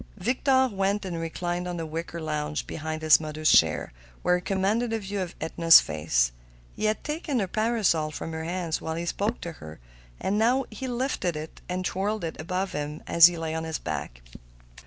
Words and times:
Victor 0.17 0.67
went 0.67 1.05
and 1.05 1.19
reclined 1.21 1.67
on 1.67 1.77
the 1.77 1.85
wicker 1.85 2.19
lounge 2.19 2.65
behind 2.65 3.03
his 3.03 3.19
mother's 3.19 3.51
chair, 3.51 3.93
where 4.23 4.37
he 4.37 4.41
commanded 4.41 4.91
a 4.93 4.97
view 4.97 5.21
of 5.21 5.35
Edna's 5.39 5.79
face. 5.79 6.31
He 6.75 6.85
had 6.85 7.03
taken 7.03 7.37
her 7.37 7.45
parasol 7.47 8.09
from 8.09 8.31
her 8.31 8.43
hands 8.43 8.81
while 8.81 8.95
he 8.95 9.05
spoke 9.05 9.39
to 9.41 9.51
her, 9.61 9.79
and 10.19 10.33
he 10.37 10.39
now 10.39 10.65
lifted 10.81 11.35
it 11.35 11.61
and 11.69 11.85
twirled 11.85 12.23
it 12.23 12.41
above 12.41 12.71
him 12.71 13.03
as 13.05 13.27
he 13.27 13.37
lay 13.37 13.53
on 13.53 13.63
his 13.63 13.77
back. 13.77 14.23